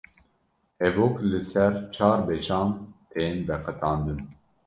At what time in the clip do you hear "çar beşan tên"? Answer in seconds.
1.95-3.35